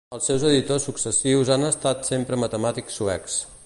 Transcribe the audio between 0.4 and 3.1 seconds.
editors successius han estat sempre matemàtics